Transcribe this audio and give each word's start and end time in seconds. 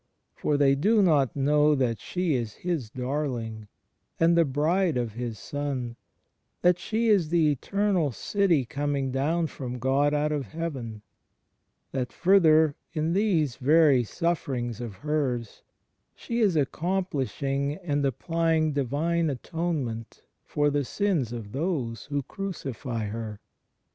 For 0.33 0.57
they 0.57 0.73
do 0.73 1.03
not 1.03 1.35
know 1.35 1.75
that 1.75 1.99
she 1.99 2.33
is 2.33 2.55
His 2.55 2.89
Darling, 2.89 3.67
and 4.19 4.35
the 4.35 4.45
Bride 4.45 4.97
of 4.97 5.13
His 5.13 5.37
Son; 5.37 5.95
that 6.63 6.79
she 6.79 7.07
is 7.09 7.29
the 7.29 7.51
Eternal 7.51 8.11
City 8.11 8.65
coming 8.65 9.11
down 9.11 9.45
from 9.45 9.77
God 9.77 10.11
out 10.11 10.31
of 10.31 10.47
heaven; 10.47 11.03
that, 11.91 12.11
further, 12.11 12.73
in 12.93 13.13
these 13.13 13.57
very 13.57 14.03
sufferings 14.03 14.81
of 14.81 14.95
hers, 14.95 15.61
she 16.15 16.39
is 16.39 16.55
accomplishing 16.55 17.75
and 17.75 18.03
applying 18.03 18.71
Divine 18.73 19.29
Atonement 19.29 20.23
for 20.43 20.71
the 20.71 20.79
sms 20.79 21.31
of 21.31 21.51
those 21.51 22.05
who 22.05 22.23
crucify 22.23 23.05
her. 23.05 23.39